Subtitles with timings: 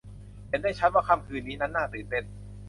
[0.49, 2.23] เห็นได้ชัดว่าค่ำคืนนี้นั้นน่าตื่นเต้น